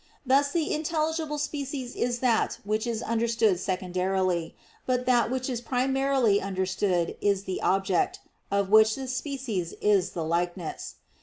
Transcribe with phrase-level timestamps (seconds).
[0.25, 4.55] Thus the intelligible species is that which is understood secondarily;
[4.87, 8.19] but that which is primarily understood is the object,
[8.49, 10.95] of which the species is the likeness.